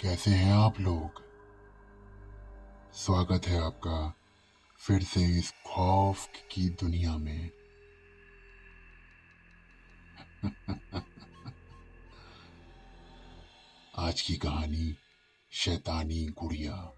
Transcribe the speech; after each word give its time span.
कैसे 0.00 0.30
हैं 0.30 0.52
आप 0.52 0.80
लोग? 0.80 1.22
स्वागत 2.92 3.46
है 3.46 3.66
आपका 3.66 4.14
फिर 4.76 5.02
से 5.02 5.38
इस 5.38 5.54
खौफ 5.66 6.28
की 6.50 6.68
दुनिया 6.68 7.16
में। 7.16 7.50
आज 13.98 14.20
की 14.20 14.36
कहानी, 14.36 14.96
शैतानी 15.50 16.26
गुड़िया। 16.26 16.92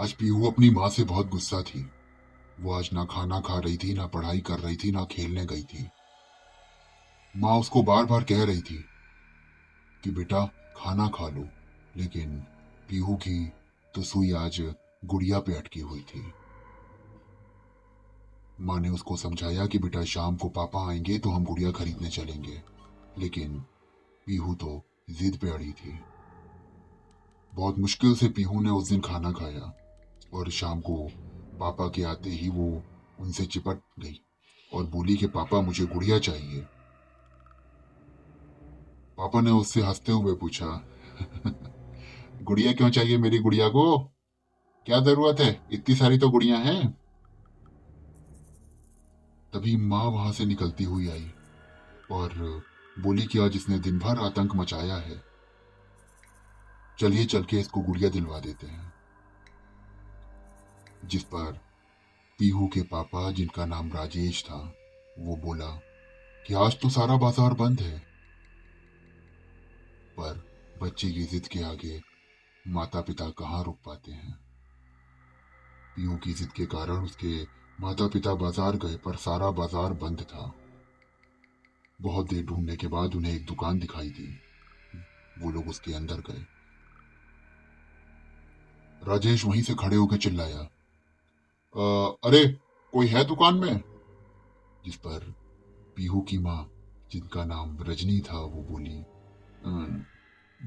आज 0.00 0.12
पीहू 0.12 0.50
अपनी 0.50 0.70
माँ 0.70 0.90
से 0.90 1.04
बहुत 1.04 1.26
गुस्सा 1.26 1.62
थी। 1.62 1.90
वो 2.60 2.78
आज 2.78 2.90
ना 2.92 3.04
खाना 3.04 3.40
खा 3.40 3.58
रही 3.58 3.76
थी, 3.76 3.94
ना 3.94 4.06
पढ़ाई 4.06 4.40
कर 4.40 4.58
रही 4.58 4.76
थी, 4.76 4.92
ना 4.92 5.04
खेलने 5.04 5.46
गई 5.46 5.62
थी। 5.62 5.90
माँ 7.36 7.58
उसको 7.58 7.82
बार 7.82 8.04
बार 8.04 8.24
कह 8.24 8.44
रही 8.44 8.60
थी 8.60 8.84
कि, 10.04 10.10
बेटा 10.10 10.62
खाना 10.76 11.08
खा 11.08 11.28
लो, 11.28 11.48
लेकिन 11.96 12.38
पीहू 12.88 13.14
की 13.16 13.52
तो 13.94 14.02
सुई 14.02 14.32
आज 14.32 14.74
गुड़िया 15.04 15.38
पे 15.40 15.54
अटकी 15.54 15.80
हुई 15.80 16.00
थी। 16.00 16.32
माँ 18.60 18.80
ने 18.80 18.88
उसको 18.88 19.16
समझाया 19.16 19.66
कि 19.66 19.78
बेटा 19.78 20.04
शाम 20.04 20.36
को 20.36 20.48
पापा 20.48 20.88
आएँगे 20.88 21.18
तो 21.18 21.30
हम 21.30 21.44
गुड़िया 21.44 21.70
खरीदने 21.70 22.08
चलेंगे, 22.08 22.62
लेकिन 23.18 23.58
पीहू 24.26 24.54
तो 24.54 24.82
जिद 25.10 25.36
पे 25.36 25.50
अड़ी 25.50 25.72
थी। 25.72 26.00
बहुत 27.54 27.78
मुश्किल 27.78 28.14
से 28.14 28.28
पीहू 28.28 28.60
ने 28.60 28.70
उस 28.70 28.88
दिन 28.88 29.00
खाना 29.00 29.32
खाया 29.32 29.74
और 30.34 30.50
शाम 30.50 30.80
को 30.80 31.10
पापा 31.60 31.88
के 31.88 32.02
आते 32.02 32.30
ही 32.30 32.48
वो 32.48 32.82
उनसे 33.20 33.46
चिपट 33.46 33.78
गई 33.98 34.20
और 34.74 34.86
बोली 34.86 35.16
कि, 35.16 35.26
पापा, 35.26 35.60
मुझे 35.60 35.86
गुड़िया 35.86 36.18
चाहिए। 36.18 36.66
पापा 39.18 39.40
ने 39.40 39.50
उससे 39.50 39.82
हँसते 39.82 40.12
हुए 40.12 40.34
पूछा, 40.34 40.66
गुड़िया 42.42 42.72
क्यों 42.72 42.90
चाहिए 42.90 43.18
मेरी 43.18 43.38
गुड़िया 43.38 43.68
को? 43.68 43.98
क्या 44.86 45.00
ज़रूरत 45.00 45.40
है? 45.40 45.66
इतनी 45.72 45.94
सारी 45.94 46.18
तो 46.18 46.28
गुड़िया 46.30 46.56
हैं. 46.56 46.90
तभी 49.52 49.76
माँ 49.76 50.04
वहाँ 50.04 50.32
से 50.32 50.44
निकलती 50.44 50.84
हुई 50.84 51.08
आई 51.08 51.30
और 52.10 52.62
बोली 52.98 53.22
कि 53.22 53.38
आज 53.38 53.56
इसने 53.56 53.78
दिन 53.78 53.98
भर 53.98 54.18
आतंक 54.18 54.54
मचाया 54.54 54.96
है। 54.96 55.22
चलिए 56.98 57.24
चल 57.24 57.44
के 57.44 57.56
इसको 57.56 57.80
गुड़िया 57.80 58.10
दिलवा 58.10 58.38
देते 58.38 58.66
हैं। 58.66 58.92
जिस 61.04 61.22
पर 61.24 61.52
पीहू 62.38 62.66
के 62.66 62.82
पापा, 62.82 63.30
जिनका 63.30 63.66
नाम 63.66 63.92
राजेश 63.92 64.42
था, 64.44 64.74
वो 65.18 65.36
बोला 65.36 65.70
कि 66.46 66.54
आज 66.54 66.80
तो 66.80 66.88
सारा 66.88 67.16
बाज़ार 67.16 67.54
बंद 67.54 67.80
है। 67.80 68.15
पर 70.18 70.44
बच्चे 70.82 71.10
की 71.10 71.22
जिद 71.24 71.46
के 71.46 71.62
आगे 71.62 72.00
माता 72.64 73.00
पिता 73.00 73.28
कहाँ 73.30 73.62
रुक 73.64 73.78
पाते 73.86 74.12
हैं? 74.12 74.32
पीयू 75.96 76.16
की 76.16 76.32
जिद 76.32 76.52
के 76.52 76.66
कारण 76.66 77.04
उसके 77.04 77.42
माता 77.80 78.06
पिता 78.08 78.34
बाज़ार 78.34 78.76
गए, 78.76 78.96
पर 78.96 79.16
सारा 79.16 79.50
बाज़ार 79.50 79.92
बंद 79.92 80.20
था। 80.22 80.52
बहुत 82.02 82.28
देर 82.28 82.44
ढूँढने 82.44 82.76
के 82.76 82.86
बाद 82.86 83.14
उन्हें 83.14 83.34
एक 83.34 83.46
दुकान 83.46 83.78
दिखाई 83.78 84.08
दी। 84.10 84.28
वो 85.38 85.50
लोग 85.50 85.68
उसके 85.68 85.94
अंदर 85.94 86.20
गए। 86.20 86.44
राजेश 89.02 89.44
वहीं 89.44 89.62
से 89.62 89.74
खड़े 89.74 89.96
होकर 89.96 90.16
चिल्लाया 90.16 90.58
अरे, 92.24 92.46
कोई 92.92 93.06
है 93.06 93.24
दुकान 93.24 93.54
में? 93.54 93.82
जिस 94.84 94.96
पर 94.96 95.34
पीहू 95.96 96.20
की 96.20 96.38
माँ, 96.38 96.70
जिनका 97.12 97.44
नाम 97.44 97.76
रजनी 97.82 98.20
था, 98.20 98.38
वो 98.38 98.62
बोली 98.62 99.04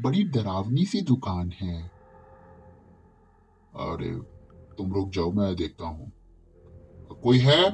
बड़ी 0.01 0.23
डरावनी 0.23 0.85
सी 0.85 1.01
दुकान 1.01 1.51
है। 1.51 1.91
अरे, 3.75 4.11
तुम 4.77 4.93
रुक 4.93 5.09
जाओ, 5.09 5.31
मैं 5.31 5.55
देखता 5.55 5.87
हूँ। 5.87 6.11
कोई 7.23 7.39
है? 7.39 7.71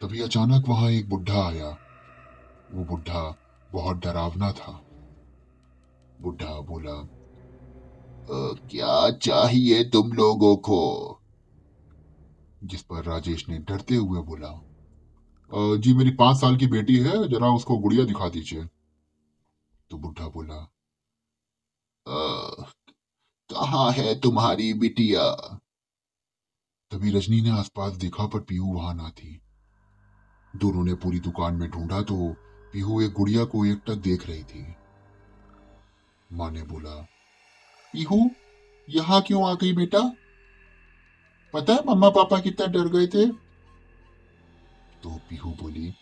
तभी 0.00 0.20
अचानक 0.20 0.64
वहाँ 0.68 0.90
एक 0.90 1.08
बुढ़ा 1.08 1.46
आया। 1.46 1.68
वो 2.72 2.84
बुढ़ा 2.84 3.36
बहुत 3.72 3.96
डरावना 3.96 4.52
था। 4.52 4.72
बुढ़ा 6.20 6.60
बोला 6.60 6.96
क्या 8.70 9.10
चाहिए 9.10 9.82
तुम 9.84 10.12
लोगों 10.12 10.56
को? 10.56 10.80
जिस 12.64 12.82
पर 12.82 13.04
राजेश 13.04 13.48
ने 13.48 13.58
डरते 13.58 13.94
हुए 13.94 14.20
बोला 14.22 14.52
जी 15.76 15.94
मेरी 15.94 16.10
पाँच 16.10 16.36
साल 16.36 16.56
की 16.56 16.66
बेटी 16.66 16.96
है, 16.96 17.28
जरा 17.28 17.48
उसको 17.48 17.78
गुड़िया 17.78 18.04
दिखा 18.04 18.28
दीजिए। 18.28 18.66
तो 19.90 19.98
बुढ़ा 19.98 20.26
बोला 20.28 20.66
कहा 23.50 23.90
है 23.92 24.14
तुम्हारी 24.20 24.72
बिटिया? 24.74 25.24
तभी 26.92 27.10
रजनी 27.10 27.40
ने 27.40 27.50
आसपास 27.50 27.92
देखा, 27.94 28.26
पर 28.26 28.40
पीहू 28.40 28.72
वहाँ 28.74 28.94
ना 28.94 29.10
थी। 29.10 29.40
दोनों 30.54 30.84
ने 30.84 30.94
पूरी 30.94 31.20
दुकान 31.20 31.54
में 31.54 31.68
ढूंढा 31.70 32.00
तो 32.02 32.16
पीहू 32.72 33.00
एक 33.02 33.12
गुड़िया 33.12 33.44
को 33.44 33.64
एकटक 33.66 33.96
देख 34.02 34.26
रही 34.28 34.42
थी। 34.44 34.64
माँ 36.30 36.50
ने 36.50 36.62
बोला 36.64 36.94
पीहू 37.94 38.18
यहाँ 38.88 39.20
क्यों 39.22 39.48
आ 39.50 39.54
गई 39.54 39.72
बेटा? 39.72 40.00
पता 41.54 41.72
है 41.72 41.84
मम्मा 41.86 42.08
पापा 42.10 42.38
कितना 42.40 42.66
डर 42.66 42.88
गए 42.88 43.06
थे? 43.06 43.26
तो 45.02 45.16
पीहू 45.28 45.50
बोली, 45.52 45.92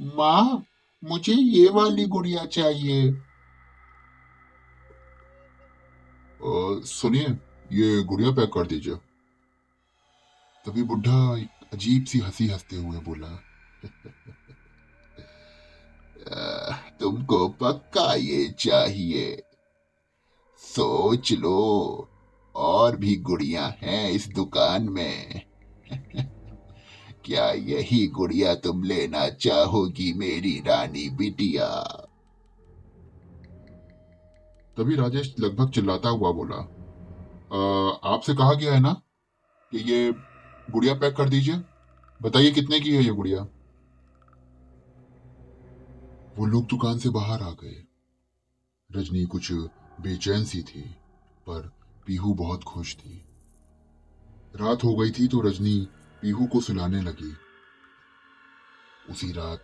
माँ, 0.00 0.64
मुझे 1.02 1.32
ये 1.32 1.68
वाली 1.70 2.06
गुड़िया 2.06 2.44
चाहिए। 2.46 3.10
सुनिए, 6.44 7.26
ये 7.72 8.02
गुड़िया 8.02 8.30
पैक 8.30 8.50
कर 8.54 8.66
दीजिए। 8.66 8.94
तभी 10.66 10.82
बुढ़ा 10.82 11.36
एक 11.38 11.48
अजीब 11.72 12.04
सी 12.04 12.18
हँसी 12.18 12.46
हँसते 12.48 12.76
हुए 12.76 12.98
बोला 12.98 13.28
तुमको 17.00 17.48
पक्का 17.48 18.14
ये 18.14 18.54
चाहिए। 18.58 19.42
सोच 20.58 21.32
लो, 21.32 22.10
और 22.54 22.96
भी 22.96 23.16
गुड़िया 23.16 23.66
हैं 23.82 24.10
इस 24.10 24.28
दुकान 24.28 24.88
में। 24.88 25.42
क्या 27.24 27.50
यही 27.50 28.06
गुड़िया 28.06 28.54
तुम 28.54 28.82
लेना 28.82 29.28
चाहोगी 29.28 30.12
मेरी 30.12 30.62
रानी 30.66 31.08
बिटिया? 31.10 32.03
तभी 34.76 34.96
राजेश 34.96 35.34
लगभग 35.40 35.70
चिल्लाता 35.70 36.08
हुआ 36.08 36.30
बोला 36.32 36.56
आपसे 38.06 38.34
कहा 38.34 38.54
गया 38.54 38.72
है 38.74 38.80
ना 38.80 38.92
कि 39.72 39.78
ये 39.90 40.12
गुड़िया 40.70 40.94
पैक 40.94 41.16
कर 41.16 41.28
दीजिए? 41.28 41.60
बताइए 42.20 42.50
कितने 42.50 42.80
की 42.80 42.94
है 42.94 43.02
ये 43.02 43.10
गुड़िया? 43.10 43.42
वो 46.38 46.46
लोग 46.46 46.66
दुकान 46.66 46.98
से 46.98 47.08
बाहर 47.08 47.42
आ 47.42 47.50
गए। 47.52 47.82
रजनी 48.90 49.24
कुछ 49.24 49.52
बेचैन 50.00 50.44
सी 50.44 50.62
थी, 50.62 50.82
पर 51.46 51.70
पीहू 52.06 52.32
बहुत 52.34 52.64
खुश 52.64 52.94
थी। 52.96 53.24
रात 54.54 54.84
हो 54.84 54.94
गई 54.96 55.10
थी 55.10 55.28
तो 55.28 55.40
रजनी 55.40 55.78
पीहू 56.22 56.46
को 56.46 56.60
सुलाने 56.60 57.02
लगी। 57.02 57.32
उसी 59.10 59.30
रात 59.32 59.60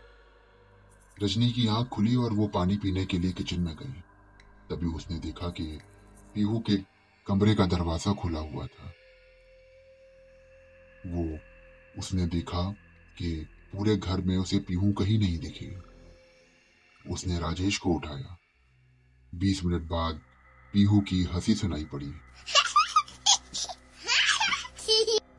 रजनी 1.22 1.50
की 1.50 1.66
आँख 1.68 1.88
खुली 1.88 2.14
और 2.16 2.32
वो 2.32 2.46
पानी 2.48 2.76
पीने 2.76 3.04
के 3.06 3.18
लिए 3.18 3.32
किचन 3.32 3.60
में 3.60 3.74
गई। 3.76 4.02
तभी 4.70 4.86
उसने 4.86 5.18
देखा 5.18 5.48
कि 5.48 5.64
पीहू 6.34 6.58
के 6.60 6.76
कमरे 7.26 7.54
का 7.54 7.66
दरवाज़ा 7.66 8.12
खुला 8.12 8.40
हुआ 8.40 8.66
था। 8.66 8.92
वो 11.06 11.38
उसने 11.98 12.26
देखा 12.26 12.70
कि 13.18 13.46
पूरे 13.72 13.96
घर 13.96 14.20
में 14.20 14.36
उसे 14.36 14.58
पीहू 14.58 14.92
कहीं 14.92 15.18
नहीं 15.18 15.38
दिखी। 15.38 15.70
उसने 17.10 17.38
राजेश 17.38 17.78
को 17.78 17.90
उठाया। 17.90 18.38
बीस 19.34 19.64
मिनट 19.64 19.82
बाद 19.82 20.20
पीहू 20.72 21.00
की 21.00 21.22
हँसी 21.24 21.54
सुनाई 21.54 21.84
पड़ी। 21.84 22.12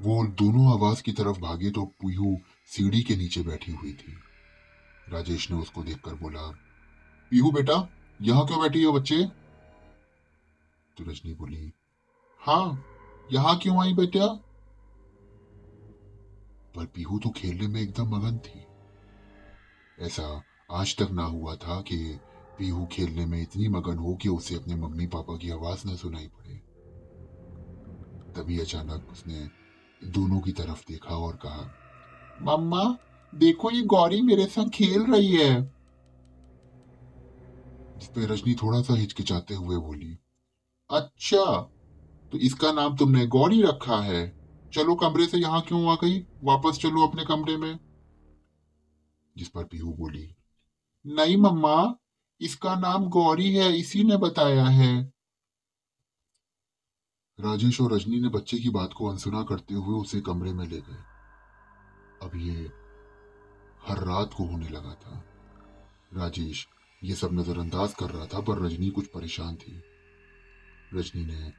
वो 0.02 0.26
दोनों 0.28 0.72
आवाज़ 0.74 1.04
की 1.04 1.12
तरफ़ 1.12 1.40
भागे 1.40 1.72
तो 1.72 1.86
पीहू 1.86 2.38
सीढ़ी 2.66 3.02
के 3.04 3.16
नीचे 3.16 3.42
बैठी 3.42 3.72
हुई 3.72 3.94
थी। 3.94 4.16
राजेश 5.10 5.52
ने 5.52 5.58
उसको 5.58 5.84
देखकर 5.84 6.14
बोला, 6.14 6.42
पीहू 7.32 7.52
बेटा 7.52 7.78
यहाँ 8.22 8.46
क्यों 8.48 8.62
बैठी 8.62 8.84
हो 8.84 8.92
बच्चे? 8.94 9.24
तो 10.98 11.04
रजनी 11.04 11.34
बोली 11.34 11.72
हाँ 12.40 12.86
यहाँ 13.34 13.58
क्यों 13.58 13.82
आई 13.84 13.94
बेटा? 13.94 14.26
पर 16.76 16.86
पीहू 16.86 17.20
तो 17.20 17.30
खेलने 17.30 17.68
में 17.68 17.82
एकदम 17.82 18.16
मगन 18.16 18.38
थी। 18.38 18.66
ऐसा 20.06 20.44
आज 20.72 20.96
तक 20.98 21.12
ना 21.12 21.24
हुआ 21.24 21.56
था 21.56 21.82
कि 21.82 22.20
पीहू 22.60 22.86
खेलने 22.86 23.26
में 23.26 23.42
इतनी 23.42 23.68
मगन 23.68 23.98
हो 23.98 24.16
कि 24.16 24.30
उसे 24.30 24.56
अपने 24.56 24.76
मम्मी 24.76 25.08
पापा 25.08 25.38
की 25.38 25.50
आवाज़ 25.50 25.88
न 25.88 25.96
सुनाई 25.96 26.28
पड़े। 26.28 26.56
तभी 28.34 28.60
अचानक 28.60 29.10
उसने 29.12 29.50
दोनों 30.08 30.40
की 30.40 30.52
तरफ़ 30.52 30.84
देखा 30.90 31.16
और 31.16 31.36
कहा, 31.36 31.70
मम्मा, 32.42 32.98
देखो 33.36 33.72
ये 33.72 33.82
गौरी 33.82 34.22
मेरे 34.22 34.46
साथ 34.46 34.70
खेल 34.70 35.12
रही 35.12 35.36
है। 35.38 35.81
जिसपे 38.02 38.26
रजनी 38.26 38.54
थोड़ा 38.56 38.82
सा 38.82 38.94
हिचकिचाते 38.94 39.56
हुए 39.56 39.78
बोली 39.78 40.18
अच्छा 40.90 41.46
तो 42.32 42.38
इसका 42.38 42.72
नाम 42.72 42.96
तुमने 42.98 43.26
गौरी 43.28 43.62
रखा 43.62 43.98
है। 44.02 44.22
चलो 44.74 44.96
कमरे 44.96 45.26
से 45.26 45.38
यहाँ 45.38 45.62
क्यों 45.62 45.92
आ 45.92 45.96
गई? 45.96 46.20
वापस 46.44 46.78
चलो 46.80 47.08
अपने 47.08 47.26
कमरे 47.26 47.56
में। 47.58 47.80
जिस 49.36 49.50
पर 49.50 49.64
पीहू 49.64 49.94
बोली, 49.94 50.36
नहीं 51.06 51.38
मम्मा, 51.38 51.96
इसका 52.42 52.76
नाम 52.76 53.06
गौरी 53.10 53.54
है, 53.56 53.72
इसी 53.78 54.04
ने 54.04 54.18
बताया 54.18 54.66
है। 54.66 54.94
राजेश 57.40 57.82
और 57.82 57.94
रजनी 57.94 58.20
ने 58.20 58.30
बच्चे 58.30 58.58
की 58.58 58.70
बात 58.70 58.94
को 58.94 59.08
अनसुना 59.08 59.44
करते 59.44 59.74
हुए 59.74 60.00
उसे 60.02 60.22
कमरे 60.22 60.54
में 60.54 60.66
ले 60.68 60.78
गए। 60.80 61.04
अब 62.22 62.32
ये 62.36 62.70
हर 63.88 64.04
रात 64.06 64.34
को 64.34 64.44
होने 64.44 64.70
लगा 64.70 64.94
था। 64.96 65.24
राजेश 66.14 66.68
ये 67.02 67.16
सब 67.16 67.34
नजरअंदाज 67.34 67.94
कर 67.94 68.10
रहा 68.10 68.26
था, 68.26 68.40
पर 68.40 68.62
रजनी 68.66 68.90
कुछ 68.90 69.08
परेशान 69.08 69.56
थी। 69.56 69.82
रजनी 70.94 71.26
ने 71.26 71.52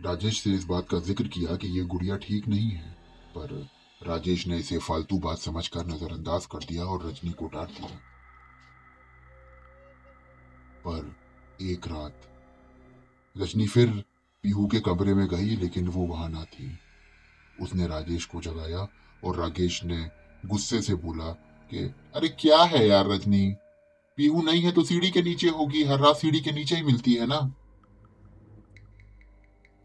राजेश 0.00 0.40
से 0.42 0.50
इस 0.50 0.64
बात 0.64 0.88
का 0.88 0.98
ज़िक्र 1.00 1.28
किया 1.28 1.56
कि 1.56 1.68
ये 1.68 1.84
गुड़िया 1.84 2.16
ठीक 2.16 2.48
नहीं 2.48 2.70
है, 2.70 2.90
पर 3.36 3.68
राजेश 4.00 4.46
ने 4.46 4.58
इसे 4.58 4.78
फालतू 4.78 5.18
बात 5.18 5.38
समझकर 5.38 5.86
नजरअंदाज 5.86 6.46
कर 6.46 6.64
दिया 6.64 6.84
और 6.84 7.06
रजनी 7.06 7.30
को 7.30 7.46
डांट 7.46 7.68
दिया। 7.70 7.96
पर 10.86 11.14
एक 11.62 11.86
रात 11.88 12.28
रजनी 13.36 13.66
फिर 13.66 13.90
पीहू 14.44 14.66
के 14.66 14.80
कमरे 14.80 15.14
में 15.14 15.26
गई, 15.28 15.56
लेकिन 15.56 15.88
वो 15.88 16.06
वहाँ 16.06 16.28
ना 16.28 16.44
थी। 16.44 16.78
उसने 17.62 17.86
राजेश 17.86 18.24
को 18.24 18.40
जगाया 18.40 18.86
और 19.24 19.36
राजेश 19.36 19.82
ने 19.84 20.04
गुस्से 20.46 20.80
से 20.82 20.94
बोला 20.96 21.32
कि, 21.70 21.78
अरे 22.14 22.28
क्या 22.40 22.62
है 22.64 22.86
यार 22.88 23.08
रजनी? 23.08 23.54
पीहू 24.18 24.42
नहीं 24.42 24.62
है 24.62 24.72
तो 24.72 24.82
सीढ़ी 24.82 25.10
के 25.10 25.22
नीचे 25.22 25.48
होगी, 25.48 25.84
हर 25.84 25.98
रात 26.00 26.16
सीढ़ी 26.16 26.40
के 26.40 26.52
नीचे 26.52 26.76
ही 26.76 26.82
मिलती 26.82 27.14
है 27.14 27.26
ना? 27.26 27.38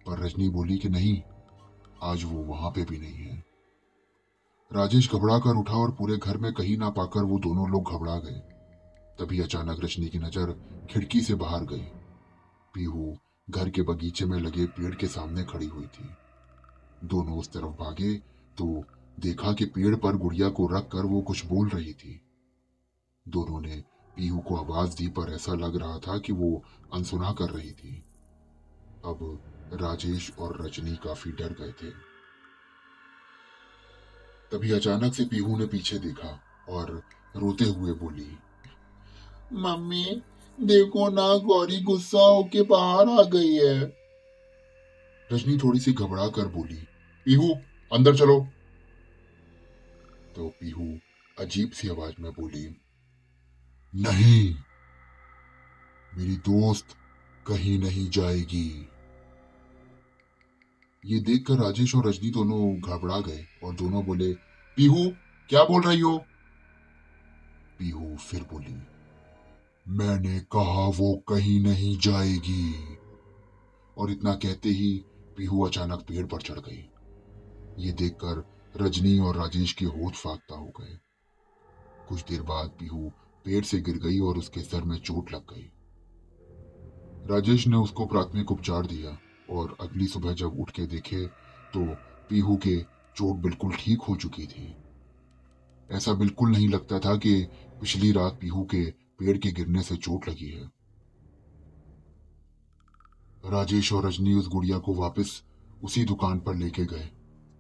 पर 0.07 0.19
रजनी 0.19 0.50
बोली 0.50 0.77
कि 0.77 0.89
नहीं, 0.89 1.21
आज 2.03 2.24
वो 2.24 2.44
वहाँ 2.44 2.71
पे 2.71 2.85
भी 2.85 2.97
नहीं 2.97 3.25
है। 3.25 3.45
राजेश 4.71 5.12
घबरा 5.12 5.38
कर 5.39 5.56
उठा 5.56 5.74
और 5.74 5.91
पूरे 5.91 6.18
घर 6.18 6.38
में 6.38 6.53
कहीं 6.53 6.77
ना 6.77 6.89
पाकर 6.89 7.24
वो 7.24 7.39
दोनों 7.39 7.69
लोग 7.69 7.91
घबरा 7.91 8.18
गए। 8.19 8.39
तभी 9.19 9.39
अचानक 9.39 9.83
रजनी 9.83 10.09
की 10.09 10.19
नज़र 10.19 10.56
खिड़की 10.89 11.21
से 11.21 11.36
बाहर 11.36 11.63
गई। 11.63 11.86
पीहू 12.74 13.15
घर 13.50 13.69
के 13.69 13.81
बगीचे 13.81 14.25
में 14.25 14.39
लगे 14.39 14.65
पेड़ 14.65 14.95
के 14.95 15.07
सामने 15.07 15.44
खड़ी 15.44 15.65
हुई 15.65 15.88
थी। 15.88 16.09
दोनों 17.03 17.39
उस 17.39 17.53
तरफ़ 17.53 17.79
भागे 17.79 18.13
तो 18.57 18.83
देखा 19.19 19.53
कि 19.53 19.65
पेड़ 19.65 19.95
पर 19.95 20.18
गुड़िया 20.18 20.50
को 20.50 20.68
रख 20.68 20.89
कर 20.91 21.06
वो 21.06 21.21
कुछ 21.21 21.45
बोल 21.45 21.69
रही 21.69 21.94
थी। 21.94 22.21
दोनों 23.27 23.62
ने 23.62 23.83
पीहू 24.18 24.39
को 24.39 24.56
आवाज़ 24.56 24.95
दी, 24.95 25.07
पर 25.07 25.33
ऐसा 25.33 25.54
लग 25.56 25.75
रहा 25.75 25.98
था 25.98 26.18
कि 26.18 26.33
वो 26.33 26.63
अनसुना 26.94 27.31
कर 27.31 27.50
रही 27.50 27.71
थी। 27.71 27.94
अब 29.06 29.39
राजेश 29.74 30.31
और 30.39 30.65
रजनी 30.65 30.95
काफ़ी 30.95 31.31
डर 31.31 31.54
गए 31.54 31.71
थे। 31.71 31.89
तभी 34.51 34.71
अचानक 34.71 35.13
से 35.13 35.25
पीहू 35.25 35.57
ने 35.57 35.65
पीछे 35.65 35.98
देखा 36.00 36.39
और 36.69 36.92
रोते 37.36 37.65
हुए 37.65 37.94
बोली, 37.94 38.38
मम्मी, 39.54 40.21
देखो 40.57 41.07
ना, 41.10 41.27
गौरी 41.38 41.81
गुस्सा 41.81 42.21
होके 42.21 42.62
बाहर 42.62 43.10
आ 43.10 43.24
गई 43.24 43.54
है। 43.56 43.80
रजनी 45.30 45.57
थोड़ी 45.57 45.80
सी 45.80 45.94
घबरा 45.94 46.27
कर 46.27 46.48
बोली, 46.48 46.81
पीहू, 47.25 47.54
अंदर 47.92 48.15
चलो। 48.15 48.39
तो 50.36 50.48
पीहू 50.50 50.88
अजीब 51.38 51.71
सी 51.71 51.89
आवाज़ 51.89 52.13
में 52.19 52.31
बोली 52.31 52.65
नहीं। 53.95 54.56
मेरी 56.18 56.36
दोस्त 56.36 56.95
कहीं 57.48 57.80
नहीं 57.80 58.10
जाएगी। 58.10 58.90
ये 61.06 61.19
देखकर 61.19 61.60
राजेश 61.60 61.95
और 61.95 62.07
रजनी 62.07 62.30
दोनों 62.31 62.75
घबरा 62.80 63.19
गए 63.19 63.45
और 63.63 63.75
दोनों 63.75 64.06
बोले, 64.06 64.34
पीहू, 64.78 65.10
क्या 65.50 65.63
बोल 65.63 65.81
रही 65.81 66.00
हो? 66.00 66.18
पीहू 67.80 68.16
फिर 68.16 68.44
बोली, 68.44 68.75
मैंने 69.88 70.39
कहा 70.39 70.88
वो 70.88 71.13
कहीं 71.30 71.62
नहीं 71.63 71.98
जाएगी। 71.98 72.98
और 73.98 74.12
इतना 74.12 74.34
कहते 74.34 74.69
ही 74.69 75.06
पीहू 75.38 75.66
अचानक 75.66 76.00
पेड़ 76.00 76.25
पर 76.25 76.42
चढ़ 76.42 76.60
गई। 76.60 76.89
ये 77.80 77.92
देखकर 77.92 78.46
रजनी 78.81 79.19
और 79.19 79.38
राजेश 79.38 79.74
के 79.74 79.86
होठ 79.86 80.13
फाकता 80.13 80.56
हो 80.56 80.72
गए। 80.80 80.98
कुछ 82.10 82.24
देर 82.24 82.42
बाद 82.42 82.69
पीहू 82.69 83.12
पेड़ 83.45 83.63
से 83.63 83.80
गिर 83.81 83.98
गई 83.98 84.19
और 84.19 84.38
उसके 84.38 84.62
सर 84.62 84.84
में 84.84 84.98
चोट 85.00 85.31
लग 85.31 85.54
गई। 85.54 85.69
राजेश 87.30 87.68
ने 87.68 87.78
उसको 87.78 88.06
प्राथमिक 88.06 88.51
उपचार 88.51 88.86
दिया 88.86 89.18
और 89.50 89.75
अगली 89.81 90.07
सुबह 90.07 90.34
जब 90.34 90.60
उठ 90.60 90.72
के 90.72 90.86
देखे 90.86 91.25
तो 91.74 91.86
पीहू 92.30 92.56
के 92.57 92.78
चोट 93.16 93.36
बिल्कुल 93.36 93.75
ठीक 93.75 94.01
हो 94.01 94.16
चुकी 94.16 94.45
थी। 94.48 94.75
ऐसा 95.90 96.13
बिल्कुल 96.13 96.51
नहीं 96.51 96.69
लगता 96.69 97.00
था 97.00 97.16
कि 97.18 97.42
पिछली 97.81 98.12
रात 98.12 98.38
पीहू 98.42 98.63
के 98.66 98.84
पेड़ 99.19 99.38
के 99.38 99.51
गिरने 99.51 99.81
से 99.81 99.96
चोट 99.96 100.30
लगी 100.30 100.50
है। 100.50 100.72
राजेश 103.44 103.92
और 103.94 104.06
रजनी 104.07 104.34
उस 104.34 104.48
गुड़िया 104.48 104.78
को 104.78 104.94
वापस 104.94 105.42
उसी 105.84 106.04
दुकान 106.06 106.39
पर 106.39 106.56
लेके 106.56 106.86
गए, 106.86 107.06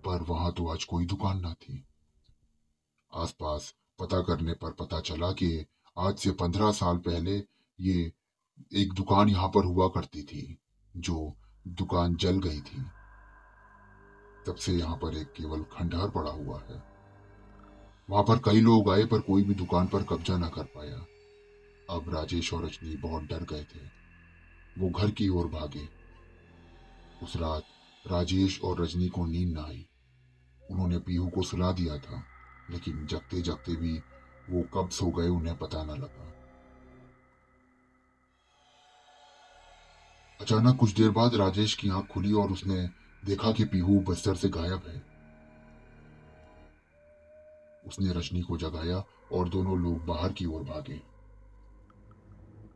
पर 0.05 0.23
वहाँ 0.23 0.51
तो 0.53 0.67
आज 0.67 0.83
कोई 0.83 1.05
दुकान 1.05 1.39
ना 1.41 1.53
थी। 1.53 1.83
आसपास 3.13 3.73
पता 3.99 4.21
करने 4.21 4.53
पर 4.53 4.71
पता 4.71 4.99
चला 4.99 5.31
कि 5.31 5.65
आज 5.97 6.17
से 6.17 6.31
पंद्रह 6.31 6.71
साल 6.71 6.97
पहले 6.97 7.43
ये 7.79 8.13
एक 8.73 8.93
दुकान 8.93 9.29
यहाँ 9.29 9.47
पर 9.47 9.65
हुआ 9.65 9.87
करती 9.87 10.23
थी, 10.23 10.57
जो 10.97 11.37
दुकान 11.67 12.15
जल 12.15 12.39
गई 12.39 12.61
थी। 12.61 12.85
तब 14.47 14.55
से 14.55 14.73
यहाँ 14.73 14.97
पर 14.97 15.17
एक 15.17 15.27
केवल 15.27 15.63
खंडहर 15.63 16.09
पड़ा 16.09 16.31
हुआ 16.31 16.59
है। 16.59 16.83
वहाँ 18.09 18.23
पर 18.23 18.37
कई 18.37 18.61
लोग 18.61 18.89
आए, 18.89 19.05
पर 19.05 19.19
कोई 19.19 19.43
भी 19.43 19.53
दुकान 19.53 19.87
पर 19.87 20.03
कब्जा 20.03 20.37
न 20.37 20.49
कर 20.49 20.63
पाया। 20.63 21.05
अब 21.89 22.15
राजेश 22.15 22.53
और 22.53 22.65
रजनी 22.65 22.97
बहुत 22.97 23.23
डर 23.23 23.43
गए 23.43 23.63
थे। 23.63 23.79
वो 24.77 24.89
घर 24.89 25.11
की 25.11 25.29
ओर 25.29 25.47
भागे। 25.47 25.89
उस 27.23 27.35
रात 27.35 27.63
राजेश 28.07 28.61
और 28.61 28.81
रजनी 28.81 29.07
को 29.07 29.25
नींद 29.25 29.57
न 29.57 29.57
आई। 29.57 29.87
उन्होंने 30.71 30.99
पीहू 30.99 31.29
को 31.29 31.43
सुला 31.43 31.71
दिया 31.71 31.97
था। 31.97 32.32
लेकिन 32.69 33.07
जगते 33.07 33.41
जगते 33.41 33.75
भी 33.75 34.03
वो 34.49 34.61
कब 34.61 34.89
सो 34.89 35.05
गए 35.05 35.27
उन्हें 35.27 35.57
पता 35.57 35.83
न 35.83 35.89
लगा। 35.89 36.33
अचानक 40.41 40.79
कुछ 40.79 40.91
देर 40.91 41.09
बाद 41.09 41.35
राजेश 41.35 41.75
की 41.75 41.89
आँख 41.89 42.07
खुली 42.07 42.33
और 42.33 42.51
उसने 42.51 42.89
देखा 43.25 43.51
कि 43.51 43.65
पीहू 43.65 43.99
बस्तर 43.99 44.35
से 44.35 44.49
गायब 44.49 44.81
है। 44.87 45.13
उसने 47.87 48.13
रजनी 48.13 48.41
को 48.41 48.57
जगाया 48.57 49.05
और 49.31 49.49
दोनों 49.49 49.79
लोग 49.79 50.05
बाहर 50.05 50.33
की 50.33 50.45
ओर 50.45 50.63
भागे। 50.63 51.01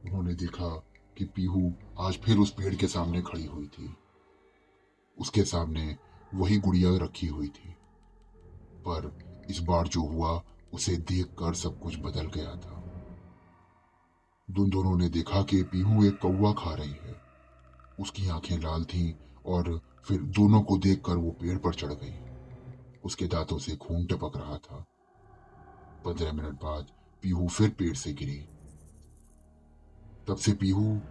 उन्होंने 0.06 0.34
देखा 0.34 0.84
कि 1.18 1.26
पीहू 1.26 1.74
आज 2.00 2.18
फिर 2.18 2.38
उस 2.38 2.52
पेड़ 2.52 2.76
के 2.76 2.88
सामने 2.88 3.22
खड़ी 3.22 3.46
हुई 3.46 3.68
थी। 3.68 3.96
उसके 5.20 5.44
सामने 5.44 5.98
वही 6.34 6.58
गुड़िया 6.58 6.98
रखी 7.06 7.28
हुई 7.28 7.48
थी। 7.48 7.76
पर 8.80 9.27
इस 9.50 9.60
बार 9.60 9.88
जो 9.88 10.02
हुआ, 10.02 10.44
उसे 10.74 10.98
देखकर 10.98 11.54
सब 11.54 11.80
कुछ 11.80 12.00
बदल 12.00 12.28
गया 12.28 12.56
था। 12.56 12.78
दुन 14.52 14.70
दोनों 14.70 14.98
ने 14.98 15.10
देखा 15.10 15.44
कि 15.44 15.64
पीहू 15.64 16.06
एक 16.06 16.20
कौवा 16.20 16.54
खा 16.54 16.74
रही 16.74 16.92
है। 16.92 17.22
उसकी 18.00 18.30
आँखें 18.30 18.58
लाल 18.58 18.84
थीं 18.84 19.14
और 19.46 19.82
फिर 20.06 20.22
दोनों 20.22 20.62
को 20.62 20.78
देखकर 20.78 21.18
वो 21.18 21.32
पेड़ 21.32 21.58
पर 21.58 21.74
चढ़ 21.74 21.94
गई। 21.94 22.20
उसके 23.06 23.28
दांतों 23.28 23.58
से 23.58 23.76
खून 23.76 24.06
टपक 24.06 24.38
रहा 24.38 24.58
था। 24.58 24.86
पंद्रह 26.06 26.32
मिनट 26.32 26.54
बाद 26.54 26.88
पीहू 27.22 27.48
फिर 27.48 27.70
पेड़ 27.70 27.96
से 27.96 28.14
गिरी। 28.14 28.46
तब 30.28 30.38
से 30.38 30.54
पीहू 30.54 31.02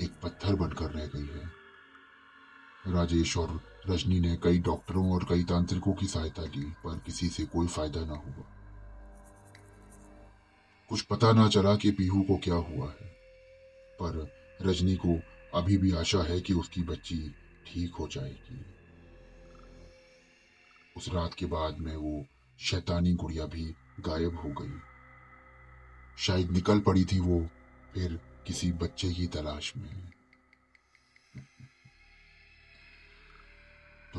एक 0.00 0.20
पत्थर 0.22 0.54
बनकर 0.54 0.90
रह 0.90 1.06
गई 1.06 1.38
है। 1.38 1.62
राजेश 2.86 3.36
और 3.36 3.71
रजनी 3.88 4.18
ने 4.20 4.36
कई 4.36 4.58
डॉक्टरों 4.58 5.10
और 5.12 5.24
कई 5.24 5.42
तांत्रिकों 5.42 5.92
की 5.92 6.06
सहायता 6.06 6.42
ली 6.42 6.64
पर 6.84 6.98
किसी 6.98 7.28
से 7.28 7.44
कोई 7.44 7.66
फ़ायदा 7.66 8.00
ना 8.00 8.14
हुआ। 8.14 8.44
कुछ 10.90 11.02
पता 11.02 11.32
ना 11.32 11.48
चला 11.48 11.74
कि 11.76 11.90
पीहू 11.90 12.22
को 12.22 12.36
क्या 12.36 12.54
हुआ 12.54 12.88
है, 12.90 13.06
पर 13.98 14.30
रजनी 14.62 14.94
को 14.96 15.18
अभी 15.54 15.76
भी 15.76 15.92
आशा 15.92 16.22
है 16.22 16.40
कि 16.40 16.52
उसकी 16.52 16.82
बच्ची 16.82 17.18
ठीक 17.66 17.94
हो 17.94 18.08
जाएगी। 18.08 18.64
उस 20.96 21.08
रात 21.08 21.34
के 21.34 21.46
बाद 21.46 21.78
में 21.78 21.96
वो 21.96 22.24
शैतानी 22.58 23.12
गुड़िया 23.14 23.46
भी 23.46 23.64
गायब 24.00 24.38
हो 24.38 24.48
गई। 24.60 24.80
शायद 26.18 26.50
निकल 26.50 26.80
पड़ी 26.80 27.04
थी 27.04 27.20
वो 27.20 27.46
फिर 27.94 28.18
किसी 28.46 28.72
बच्चे 28.72 29.12
की 29.12 29.26
तलाश 29.26 29.72
में। 29.76 30.12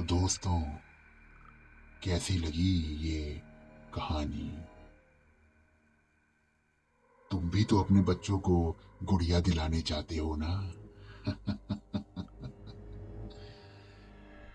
दोस्तों, 0.03 0.61
कैसी 2.03 2.37
लगी 2.37 3.09
ये 3.09 3.41
कहानी? 3.93 4.63
तुम 7.31 7.49
भी 7.49 7.63
तो 7.63 7.83
अपने 7.83 8.01
बच्चों 8.01 8.39
को 8.39 8.77
गुड़िया 9.03 9.39
दिलाने 9.39 9.81
चाहते 9.81 10.17
हो 10.17 10.35
ना? 10.35 10.73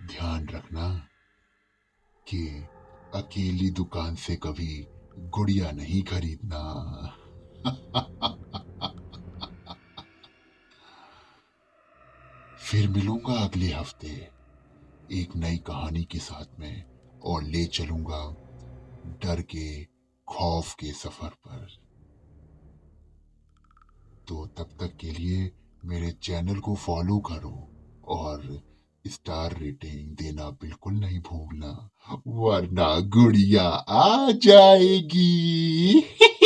ध्यान 0.07 0.49
रखना 0.49 1.09
कि 2.28 2.67
अकेली 3.14 3.71
दुकान 3.71 4.14
से 4.14 4.37
कभी 4.37 4.87
गुड़िया 5.19 5.71
नहीं 5.71 6.02
खरीदना। 6.02 6.83
फिर 12.59 12.88
मिलूँगा 12.88 13.33
अगले 13.33 13.73
हफ़्ते। 13.73 14.38
एक 15.12 15.37
नई 15.37 15.57
कहानी 15.57 16.05
के 16.05 16.19
साथ 16.19 16.61
में 16.61 16.85
और 17.25 17.43
ले 17.43 17.65
चलूँगा 17.65 18.37
डर 19.07 19.43
के, 19.43 19.85
खौफ 20.29 20.75
के 20.75 20.93
सफ़र 20.93 21.29
पर। 21.29 21.67
तो 24.29 24.47
तब 24.47 24.69
तक 24.81 24.97
के 24.97 25.11
लिए 25.11 25.53
मेरे 25.85 26.11
चैनल 26.11 26.59
को 26.61 26.75
फॉलो 26.75 27.19
करो 27.19 27.69
और 28.09 28.62
स्टार 29.07 29.59
रेटिंग 29.59 30.17
देना 30.17 30.50
बिल्कुल 30.50 30.95
नहीं 30.95 31.19
भूलना, 31.19 31.91
वरना 32.27 33.00
गुड़िया 33.00 33.69
आ 33.88 34.31
जाएगी। 34.31 36.00